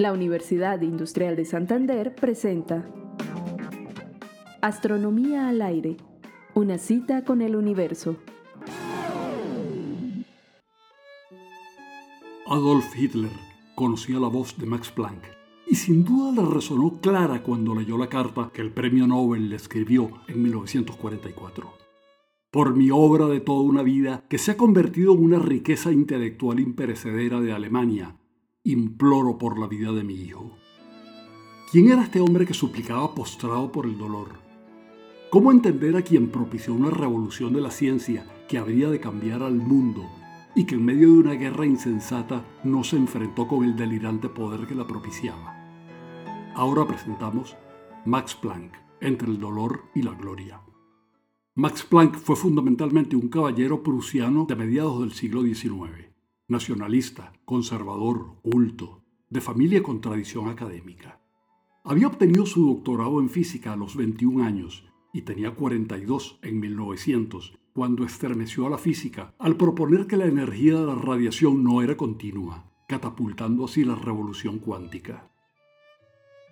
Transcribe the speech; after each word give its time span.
La 0.00 0.14
Universidad 0.14 0.80
Industrial 0.80 1.36
de 1.36 1.44
Santander 1.44 2.14
presenta 2.14 2.88
Astronomía 4.62 5.50
al 5.50 5.60
aire, 5.60 5.98
una 6.54 6.78
cita 6.78 7.22
con 7.22 7.42
el 7.42 7.54
universo. 7.54 8.16
Adolf 12.46 12.96
Hitler 12.96 13.28
conocía 13.74 14.18
la 14.18 14.28
voz 14.28 14.56
de 14.56 14.64
Max 14.64 14.90
Planck 14.90 15.22
y 15.68 15.74
sin 15.74 16.02
duda 16.02 16.32
le 16.32 16.48
resonó 16.48 16.98
clara 17.02 17.42
cuando 17.42 17.74
leyó 17.74 17.98
la 17.98 18.08
carta 18.08 18.50
que 18.54 18.62
el 18.62 18.72
premio 18.72 19.06
Nobel 19.06 19.50
le 19.50 19.56
escribió 19.56 20.12
en 20.28 20.42
1944. 20.42 21.74
Por 22.50 22.74
mi 22.74 22.90
obra 22.90 23.26
de 23.26 23.40
toda 23.40 23.60
una 23.60 23.82
vida, 23.82 24.24
que 24.30 24.38
se 24.38 24.52
ha 24.52 24.56
convertido 24.56 25.12
en 25.12 25.22
una 25.22 25.38
riqueza 25.38 25.92
intelectual 25.92 26.58
imperecedera 26.58 27.38
de 27.42 27.52
Alemania, 27.52 28.16
imploro 28.64 29.38
por 29.38 29.58
la 29.58 29.66
vida 29.66 29.90
de 29.92 30.04
mi 30.04 30.14
hijo. 30.14 30.50
¿Quién 31.72 31.90
era 31.90 32.02
este 32.02 32.20
hombre 32.20 32.44
que 32.44 32.52
suplicaba 32.52 33.14
postrado 33.14 33.72
por 33.72 33.86
el 33.86 33.96
dolor? 33.96 34.28
¿Cómo 35.30 35.50
entender 35.50 35.96
a 35.96 36.02
quien 36.02 36.28
propició 36.28 36.74
una 36.74 36.90
revolución 36.90 37.54
de 37.54 37.60
la 37.62 37.70
ciencia 37.70 38.26
que 38.48 38.58
habría 38.58 38.90
de 38.90 39.00
cambiar 39.00 39.42
al 39.42 39.54
mundo 39.54 40.04
y 40.54 40.64
que 40.64 40.74
en 40.74 40.84
medio 40.84 41.08
de 41.08 41.18
una 41.20 41.34
guerra 41.34 41.64
insensata 41.64 42.44
no 42.64 42.84
se 42.84 42.96
enfrentó 42.96 43.46
con 43.48 43.64
el 43.64 43.76
delirante 43.76 44.28
poder 44.28 44.66
que 44.66 44.74
la 44.74 44.86
propiciaba? 44.86 45.56
Ahora 46.54 46.86
presentamos 46.86 47.56
Max 48.04 48.34
Planck, 48.34 48.74
entre 49.00 49.28
el 49.28 49.38
dolor 49.38 49.84
y 49.94 50.02
la 50.02 50.12
gloria. 50.12 50.60
Max 51.54 51.84
Planck 51.88 52.16
fue 52.16 52.36
fundamentalmente 52.36 53.16
un 53.16 53.28
caballero 53.28 53.82
prusiano 53.82 54.44
de 54.46 54.56
mediados 54.56 55.00
del 55.00 55.12
siglo 55.12 55.42
XIX, 55.42 56.09
nacionalista, 56.50 57.32
conservador, 57.44 58.40
culto, 58.42 59.02
de 59.30 59.40
familia 59.40 59.82
con 59.82 60.00
tradición 60.00 60.48
académica. 60.48 61.20
Había 61.84 62.08
obtenido 62.08 62.44
su 62.44 62.66
doctorado 62.66 63.20
en 63.20 63.30
física 63.30 63.72
a 63.72 63.76
los 63.76 63.96
21 63.96 64.44
años 64.44 64.84
y 65.12 65.22
tenía 65.22 65.54
42 65.54 66.38
en 66.42 66.60
1900, 66.60 67.58
cuando 67.72 68.04
estremeció 68.04 68.66
a 68.66 68.70
la 68.70 68.78
física 68.78 69.32
al 69.38 69.56
proponer 69.56 70.06
que 70.06 70.16
la 70.16 70.26
energía 70.26 70.74
de 70.74 70.86
la 70.86 70.96
radiación 70.96 71.62
no 71.64 71.82
era 71.82 71.96
continua, 71.96 72.70
catapultando 72.88 73.64
así 73.64 73.84
la 73.84 73.94
revolución 73.94 74.58
cuántica. 74.58 75.30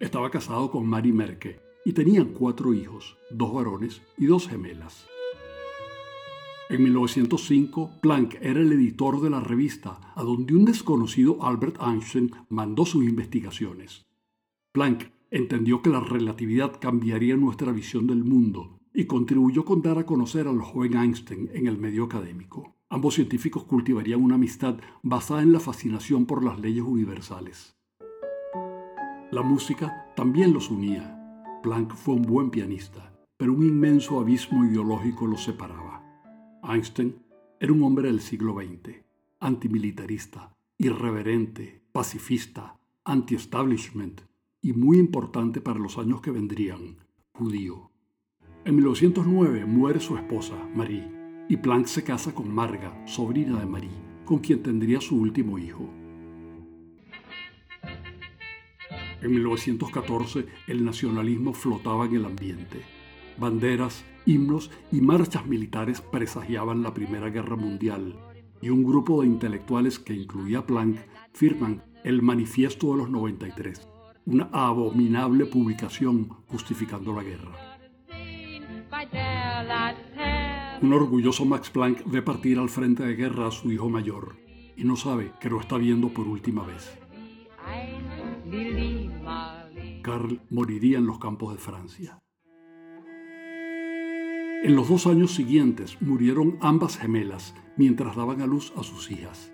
Estaba 0.00 0.30
casado 0.30 0.70
con 0.70 0.86
Mary 0.86 1.12
Merke 1.12 1.60
y 1.84 1.92
tenían 1.92 2.32
cuatro 2.32 2.74
hijos, 2.74 3.16
dos 3.30 3.52
varones 3.52 4.02
y 4.16 4.26
dos 4.26 4.48
gemelas. 4.48 5.06
En 6.72 6.84
1905, 6.84 7.98
Planck 8.00 8.38
era 8.40 8.58
el 8.58 8.72
editor 8.72 9.20
de 9.20 9.28
la 9.28 9.40
revista, 9.40 10.00
a 10.14 10.22
donde 10.22 10.56
un 10.56 10.64
desconocido 10.64 11.44
Albert 11.44 11.76
Einstein 11.82 12.30
mandó 12.48 12.86
sus 12.86 13.04
investigaciones. 13.04 14.06
Planck 14.72 15.12
entendió 15.30 15.82
que 15.82 15.90
la 15.90 16.00
relatividad 16.00 16.80
cambiaría 16.80 17.36
nuestra 17.36 17.72
visión 17.72 18.06
del 18.06 18.24
mundo 18.24 18.78
y 18.94 19.04
contribuyó 19.04 19.66
con 19.66 19.82
dar 19.82 19.98
a 19.98 20.06
conocer 20.06 20.48
al 20.48 20.62
joven 20.62 20.96
Einstein 20.96 21.50
en 21.52 21.66
el 21.66 21.76
medio 21.76 22.04
académico. 22.04 22.74
Ambos 22.88 23.16
científicos 23.16 23.64
cultivarían 23.64 24.22
una 24.22 24.36
amistad 24.36 24.76
basada 25.02 25.42
en 25.42 25.52
la 25.52 25.60
fascinación 25.60 26.24
por 26.24 26.42
las 26.42 26.58
leyes 26.58 26.84
universales. 26.84 27.76
La 29.30 29.42
música 29.42 30.06
también 30.16 30.54
los 30.54 30.70
unía. 30.70 31.20
Planck 31.62 31.94
fue 31.94 32.14
un 32.14 32.22
buen 32.22 32.48
pianista, 32.48 33.14
pero 33.36 33.52
un 33.52 33.62
inmenso 33.62 34.18
abismo 34.18 34.64
ideológico 34.64 35.26
los 35.26 35.44
separaba. 35.44 35.91
Einstein 36.62 37.16
era 37.58 37.72
un 37.72 37.82
hombre 37.82 38.06
del 38.06 38.20
siglo 38.20 38.54
XX, 38.54 39.02
antimilitarista, 39.40 40.54
irreverente, 40.78 41.82
pacifista, 41.90 42.78
anti-establishment 43.04 44.20
y 44.60 44.72
muy 44.72 44.98
importante 44.98 45.60
para 45.60 45.80
los 45.80 45.98
años 45.98 46.20
que 46.20 46.30
vendrían, 46.30 46.98
judío. 47.32 47.90
En 48.64 48.76
1909 48.76 49.64
muere 49.66 49.98
su 49.98 50.16
esposa, 50.16 50.54
Marie, 50.74 51.10
y 51.48 51.56
Planck 51.56 51.86
se 51.86 52.04
casa 52.04 52.32
con 52.32 52.54
Marga, 52.54 53.06
sobrina 53.08 53.58
de 53.58 53.66
Marie, 53.66 53.90
con 54.24 54.38
quien 54.38 54.62
tendría 54.62 55.00
su 55.00 55.16
último 55.16 55.58
hijo. 55.58 55.90
En 59.20 59.30
1914 59.30 60.46
el 60.68 60.84
nacionalismo 60.84 61.54
flotaba 61.54 62.06
en 62.06 62.16
el 62.16 62.24
ambiente. 62.24 63.01
Banderas, 63.38 64.04
himnos 64.26 64.70
y 64.90 65.00
marchas 65.00 65.46
militares 65.46 66.00
presagiaban 66.00 66.82
la 66.82 66.94
Primera 66.94 67.30
Guerra 67.30 67.56
Mundial 67.56 68.16
y 68.60 68.70
un 68.70 68.84
grupo 68.84 69.20
de 69.22 69.28
intelectuales 69.28 69.98
que 69.98 70.14
incluía 70.14 70.64
Planck 70.64 70.98
firman 71.32 71.82
el 72.04 72.22
Manifiesto 72.22 72.92
de 72.92 72.98
los 72.98 73.10
93, 73.10 73.88
una 74.26 74.48
abominable 74.52 75.46
publicación 75.46 76.28
justificando 76.46 77.12
la 77.12 77.22
guerra. 77.22 77.52
Un 80.82 80.92
orgulloso 80.92 81.44
Max 81.44 81.70
Planck 81.70 82.02
ve 82.06 82.22
partir 82.22 82.58
al 82.58 82.68
frente 82.68 83.04
de 83.04 83.14
guerra 83.14 83.48
a 83.48 83.50
su 83.50 83.70
hijo 83.70 83.88
mayor 83.88 84.36
y 84.76 84.84
no 84.84 84.96
sabe 84.96 85.32
que 85.40 85.50
lo 85.50 85.60
está 85.60 85.76
viendo 85.76 86.08
por 86.08 86.26
última 86.26 86.64
vez. 86.64 86.98
Karl 90.02 90.40
moriría 90.50 90.98
en 90.98 91.06
los 91.06 91.18
campos 91.18 91.52
de 91.52 91.58
Francia. 91.58 92.21
En 94.62 94.76
los 94.76 94.88
dos 94.88 95.08
años 95.08 95.34
siguientes 95.34 96.00
murieron 96.00 96.56
ambas 96.60 96.96
gemelas 96.96 97.52
mientras 97.76 98.14
daban 98.14 98.40
a 98.42 98.46
luz 98.46 98.72
a 98.76 98.84
sus 98.84 99.10
hijas. 99.10 99.52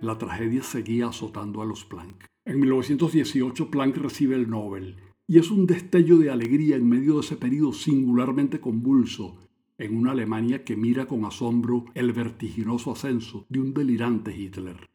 La 0.00 0.18
tragedia 0.18 0.64
seguía 0.64 1.06
azotando 1.06 1.62
a 1.62 1.64
los 1.64 1.84
Planck. 1.84 2.26
En 2.44 2.58
1918 2.58 3.70
Planck 3.70 3.98
recibe 3.98 4.34
el 4.34 4.50
Nobel 4.50 4.96
y 5.28 5.38
es 5.38 5.52
un 5.52 5.64
destello 5.64 6.18
de 6.18 6.32
alegría 6.32 6.74
en 6.74 6.88
medio 6.88 7.14
de 7.14 7.20
ese 7.20 7.36
periodo 7.36 7.72
singularmente 7.72 8.58
convulso 8.58 9.38
en 9.78 9.96
una 9.96 10.10
Alemania 10.10 10.64
que 10.64 10.76
mira 10.76 11.06
con 11.06 11.24
asombro 11.24 11.84
el 11.94 12.12
vertiginoso 12.12 12.90
ascenso 12.90 13.46
de 13.48 13.60
un 13.60 13.72
delirante 13.72 14.36
Hitler. 14.36 14.90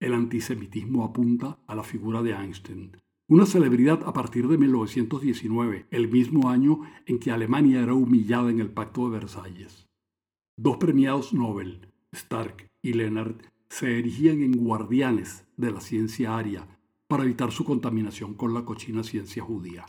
El 0.00 0.14
antisemitismo 0.14 1.04
apunta 1.04 1.58
a 1.66 1.74
la 1.74 1.82
figura 1.82 2.22
de 2.22 2.32
Einstein, 2.32 2.96
una 3.28 3.44
celebridad 3.44 4.02
a 4.06 4.12
partir 4.12 4.46
de 4.46 4.56
1919, 4.56 5.86
el 5.90 6.08
mismo 6.08 6.48
año 6.48 6.82
en 7.06 7.18
que 7.18 7.32
Alemania 7.32 7.82
era 7.82 7.94
humillada 7.94 8.50
en 8.50 8.60
el 8.60 8.70
Pacto 8.70 9.10
de 9.10 9.18
Versalles. 9.18 9.88
Dos 10.56 10.76
premiados 10.76 11.34
Nobel, 11.34 11.92
Stark 12.12 12.68
y 12.82 12.92
Leonard, 12.92 13.36
se 13.68 13.98
erigían 13.98 14.42
en 14.42 14.52
guardianes 14.52 15.44
de 15.56 15.72
la 15.72 15.80
ciencia 15.80 16.36
aria 16.36 16.68
para 17.08 17.24
evitar 17.24 17.50
su 17.50 17.64
contaminación 17.64 18.34
con 18.34 18.54
la 18.54 18.64
cochina 18.64 19.02
ciencia 19.02 19.42
judía. 19.42 19.86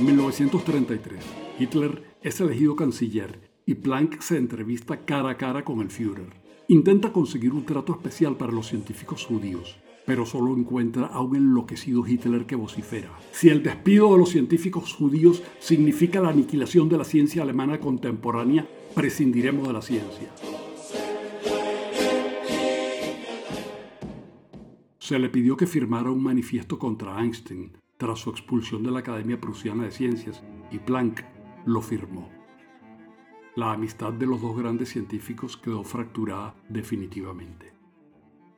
1933, 0.00 1.24
Hitler 1.58 2.18
es 2.22 2.40
elegido 2.40 2.74
canciller 2.74 3.50
y 3.64 3.76
Planck 3.76 4.20
se 4.20 4.36
entrevista 4.36 5.04
cara 5.04 5.30
a 5.30 5.36
cara 5.36 5.64
con 5.64 5.80
el 5.80 5.90
Führer 5.90 6.46
Intenta 6.68 7.12
conseguir 7.12 7.52
un 7.52 7.64
trato 7.64 7.92
especial 7.92 8.36
para 8.36 8.50
los 8.50 8.66
científicos 8.66 9.24
judíos, 9.24 9.78
pero 10.06 10.24
solo 10.24 10.56
encuentra 10.56 11.06
a 11.06 11.20
un 11.20 11.36
enloquecido 11.36 12.06
Hitler 12.06 12.46
que 12.46 12.56
vocifera. 12.56 13.10
Si 13.32 13.48
el 13.48 13.62
despido 13.62 14.12
de 14.12 14.18
los 14.18 14.30
científicos 14.30 14.94
judíos 14.94 15.42
significa 15.58 16.20
la 16.20 16.30
aniquilación 16.30 16.88
de 16.88 16.98
la 16.98 17.04
ciencia 17.04 17.42
alemana 17.42 17.80
contemporánea, 17.80 18.66
prescindiremos 18.94 19.66
de 19.66 19.72
la 19.72 19.82
ciencia. 19.82 20.30
Se 24.98 25.18
le 25.18 25.28
pidió 25.28 25.56
que 25.56 25.66
firmara 25.66 26.10
un 26.10 26.22
manifiesto 26.22 26.78
contra 26.78 27.20
Einstein 27.20 27.72
tras 27.96 28.20
su 28.20 28.30
expulsión 28.30 28.82
de 28.82 28.90
la 28.90 29.00
Academia 29.00 29.40
Prusiana 29.40 29.84
de 29.84 29.90
Ciencias 29.90 30.42
y 30.70 30.78
Planck 30.78 31.24
lo 31.64 31.82
firmó 31.82 32.36
la 33.56 33.72
amistad 33.72 34.12
de 34.12 34.26
los 34.26 34.42
dos 34.42 34.54
grandes 34.54 34.90
científicos 34.90 35.56
quedó 35.56 35.82
fracturada 35.82 36.54
definitivamente. 36.68 37.75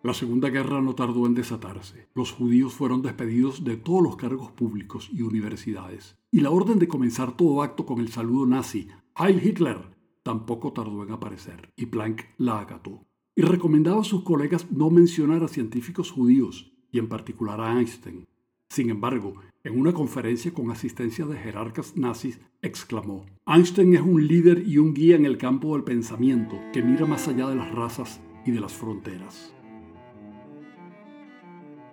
La 0.08 0.14
Segunda 0.14 0.49
Guerra 0.49 0.81
no 0.81 0.94
tardó 0.94 1.26
en 1.26 1.34
desatarse. 1.34 2.08
Los 2.14 2.32
judíos 2.32 2.72
fueron 2.72 3.02
despedidos 3.02 3.62
de 3.62 3.76
todos 3.76 4.02
los 4.02 4.16
cargos 4.16 4.50
públicos 4.50 5.10
y 5.12 5.20
universidades. 5.20 6.16
Y 6.31 6.40
la 6.40 6.49
orden 6.49 6.78
de 6.78 6.88
comenzar 6.88 7.37
todo 7.37 7.62
acto 7.62 7.84
con 7.84 8.00
el 8.00 8.08
saludo 8.08 8.46
nazi, 8.46 8.88
Heil 9.19 9.46
Hitler, 9.46 9.76
tampoco 10.22 10.72
tardó 10.72 11.02
en 11.02 11.12
aparecer, 11.12 11.75
y 11.76 11.84
Planck 11.84 12.25
la 12.38 12.58
acató. 12.58 13.05
Y 13.37 13.43
recomendaba 13.43 14.00
a 14.00 14.05
sus 14.05 14.22
colegas 14.22 14.72
no 14.72 14.88
mencionar 14.88 15.44
a 15.44 15.49
científicos 15.49 16.10
judíos, 16.10 16.72
y 16.90 16.99
en 16.99 17.10
particular 17.10 17.60
a 17.60 17.78
Einstein. 17.78 18.26
Sin 18.70 18.88
embargo, 18.88 19.34
en 19.62 19.78
una 19.78 19.93
conferencia 19.93 20.55
con 20.55 20.70
asistencia 20.70 21.26
de 21.26 21.37
jerarcas 21.37 21.99
nazis, 21.99 22.40
exclamó, 22.62 23.26
Einstein 23.46 23.94
es 23.94 24.00
un 24.00 24.26
líder 24.26 24.66
y 24.66 24.78
un 24.78 24.94
guía 24.94 25.16
en 25.16 25.26
el 25.26 25.37
campo 25.37 25.75
del 25.75 25.84
pensamiento 25.84 26.58
que 26.72 26.82
mira 26.82 27.05
más 27.05 27.28
allá 27.28 27.46
de 27.50 27.56
las 27.56 27.70
razas 27.75 28.22
y 28.46 28.52
de 28.52 28.60
las 28.60 28.72
fronteras. 28.72 29.52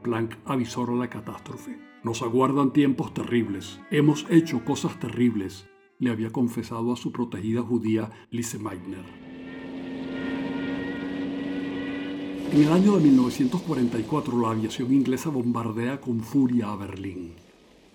Planck 0.06 0.38
avisó 0.46 0.86
la 0.94 1.10
catástrofe. 1.10 1.80
Nos 2.04 2.22
aguardan 2.22 2.72
tiempos 2.72 3.12
terribles. 3.16 3.80
Hemos 3.90 4.28
hecho 4.30 4.64
cosas 4.64 5.00
terribles, 5.00 5.68
le 5.98 6.12
había 6.12 6.30
confesado 6.30 6.94
a 6.94 6.96
su 6.96 7.12
protegida 7.12 7.64
judía 7.64 8.12
Lise 8.30 8.60
Meitner. 8.60 9.04
En 12.54 12.62
el 12.62 12.72
año 12.72 12.96
de 12.98 13.02
1944 13.02 14.40
la 14.40 14.52
aviación 14.52 14.94
inglesa 14.94 15.32
bombardea 15.32 16.00
con 16.00 16.20
furia 16.20 16.72
a 16.72 16.76
Berlín. 16.76 17.34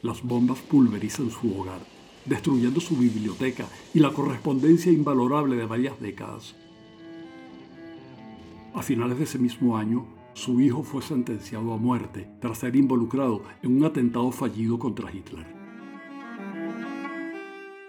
Las 0.03 0.25
bombas 0.25 0.59
pulverizan 0.59 1.31
su 1.31 1.61
hogar, 1.61 1.79
destruyendo 2.25 2.81
su 2.81 2.97
biblioteca 2.97 3.67
y 3.95 4.01
la 4.01 4.13
correspondencia 4.13 4.91
invalorable 4.91 5.55
de 5.55 5.67
varias 5.67 6.01
décadas. 6.01 6.57
A 8.75 8.83
finales 8.83 9.17
de 9.19 9.25
ese 9.25 9.39
mismo 9.39 9.77
año, 9.77 10.19
su 10.35 10.61
hijo 10.61 10.83
fue 10.83 11.03
sentenciado 11.03 11.73
a 11.73 11.77
muerte 11.77 12.31
tras 12.41 12.59
ser 12.59 12.77
involucrado 12.77 13.43
en 13.63 13.77
un 13.77 13.85
atentado 13.85 14.31
fallido 14.31 14.79
contra 14.79 15.13
Hitler. 15.13 15.47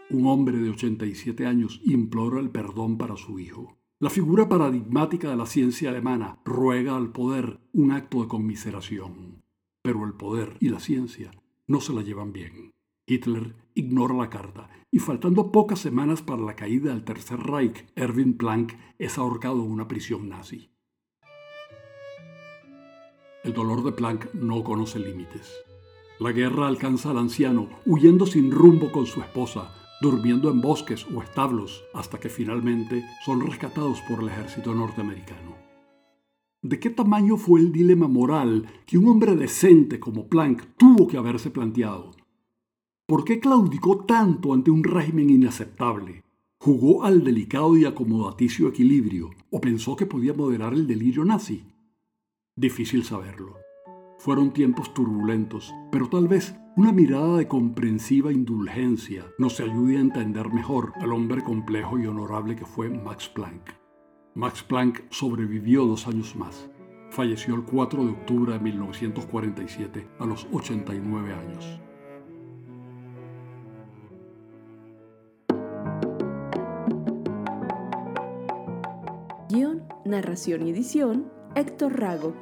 Un 0.09 0.25
hombre 0.27 0.57
de 0.57 0.69
87 0.69 1.45
años 1.45 1.79
implora 1.85 2.39
el 2.39 2.49
perdón 2.49 2.97
para 2.97 3.15
su 3.15 3.39
hijo. 3.39 3.77
La 3.99 4.09
figura 4.09 4.49
paradigmática 4.49 5.29
de 5.29 5.37
la 5.37 5.45
ciencia 5.45 5.89
alemana 5.89 6.39
ruega 6.43 6.97
al 6.97 7.11
poder 7.11 7.59
un 7.71 7.91
acto 7.91 8.21
de 8.21 8.27
conmiseración. 8.27 9.43
Pero 9.83 10.05
el 10.05 10.13
poder 10.13 10.57
y 10.59 10.69
la 10.69 10.79
ciencia 10.79 11.31
no 11.67 11.79
se 11.79 11.93
la 11.93 12.01
llevan 12.01 12.33
bien. 12.33 12.71
Hitler 13.07 13.55
ignora 13.73 14.15
la 14.15 14.29
carta 14.29 14.69
y 14.91 14.99
faltando 14.99 15.51
pocas 15.51 15.79
semanas 15.79 16.21
para 16.21 16.41
la 16.41 16.55
caída 16.55 16.91
del 16.91 17.03
Tercer 17.05 17.39
Reich, 17.39 17.85
Erwin 17.95 18.35
Planck 18.35 18.73
es 18.99 19.17
ahorcado 19.17 19.63
en 19.63 19.71
una 19.71 19.87
prisión 19.87 20.27
nazi. 20.27 20.71
El 23.43 23.53
dolor 23.53 23.83
de 23.83 23.91
Planck 23.91 24.35
no 24.35 24.63
conoce 24.63 24.99
límites. 24.99 25.51
La 26.19 26.31
guerra 26.31 26.67
alcanza 26.67 27.09
al 27.09 27.17
anciano 27.17 27.69
huyendo 27.87 28.27
sin 28.27 28.51
rumbo 28.51 28.91
con 28.91 29.07
su 29.07 29.19
esposa, 29.19 29.73
durmiendo 29.99 30.51
en 30.51 30.61
bosques 30.61 31.07
o 31.07 31.23
establos 31.23 31.83
hasta 31.95 32.19
que 32.19 32.29
finalmente 32.29 33.03
son 33.25 33.41
rescatados 33.41 33.99
por 34.07 34.21
el 34.21 34.29
ejército 34.29 34.75
norteamericano. 34.75 35.55
¿De 36.61 36.79
qué 36.79 36.91
tamaño 36.91 37.37
fue 37.37 37.59
el 37.61 37.71
dilema 37.71 38.07
moral 38.07 38.67
que 38.85 38.99
un 38.99 39.07
hombre 39.07 39.35
decente 39.35 39.99
como 39.99 40.27
Planck 40.27 40.77
tuvo 40.77 41.07
que 41.07 41.17
haberse 41.17 41.49
planteado? 41.49 42.11
¿Por 43.07 43.25
qué 43.25 43.39
claudicó 43.39 44.05
tanto 44.05 44.53
ante 44.53 44.69
un 44.69 44.83
régimen 44.83 45.31
inaceptable? 45.31 46.23
¿Jugó 46.59 47.03
al 47.03 47.23
delicado 47.23 47.75
y 47.75 47.85
acomodaticio 47.85 48.67
equilibrio 48.67 49.31
o 49.49 49.59
pensó 49.59 49.95
que 49.95 50.05
podía 50.05 50.35
moderar 50.35 50.75
el 50.75 50.85
delirio 50.85 51.25
nazi? 51.25 51.65
Difícil 52.57 53.05
saberlo. 53.05 53.59
Fueron 54.17 54.51
tiempos 54.51 54.93
turbulentos, 54.93 55.73
pero 55.89 56.09
tal 56.09 56.27
vez 56.27 56.53
una 56.75 56.91
mirada 56.91 57.37
de 57.37 57.47
comprensiva 57.47 58.33
indulgencia 58.33 59.25
nos 59.37 59.61
ayude 59.61 59.95
a 59.95 60.01
entender 60.01 60.49
mejor 60.49 60.91
al 60.99 61.13
hombre 61.13 61.43
complejo 61.45 61.97
y 61.97 62.07
honorable 62.07 62.57
que 62.57 62.65
fue 62.65 62.89
Max 62.89 63.29
Planck. 63.29 63.73
Max 64.35 64.63
Planck 64.63 65.09
sobrevivió 65.09 65.85
dos 65.85 66.07
años 66.07 66.35
más. 66.35 66.69
Falleció 67.09 67.55
el 67.55 67.63
4 67.63 68.03
de 68.03 68.11
octubre 68.11 68.53
de 68.53 68.59
1947 68.59 70.09
a 70.19 70.25
los 70.25 70.45
89 70.51 71.33
años. 71.33 71.79
Guión, 79.49 79.83
narración 80.03 80.67
y 80.67 80.71
edición, 80.71 81.40
Héctor 81.53 81.99
Rago. 81.99 82.33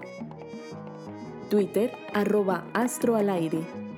Twitter, 1.49 1.91
arroba 2.13 2.67
Astro 2.73 3.15
al 3.15 3.31
aire. 3.31 3.88